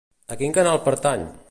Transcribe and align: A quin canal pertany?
A 0.35 0.37
quin 0.39 0.55
canal 0.59 0.83
pertany? 0.89 1.31